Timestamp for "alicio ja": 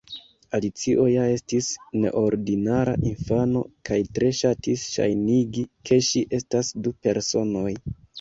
0.57-1.25